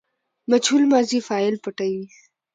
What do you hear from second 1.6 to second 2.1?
پټوي.